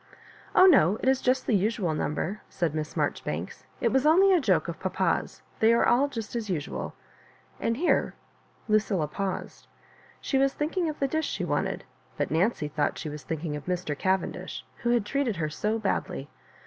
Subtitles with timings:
[0.55, 3.65] "Oh, no; it is just the usual number," said Miss Marjoribanks.
[3.79, 6.95] "It was only a joke of papa's— ^they are all just as usual"
[7.59, 8.15] And here
[8.67, 9.67] Lucilla paused.
[10.19, 11.83] She was thinking of the dish she wanted,
[12.17, 13.21] but Nancy thought she was.
[13.21, 13.95] thinking of Mr.
[13.95, 16.31] Cavendish, who had treated her so badly.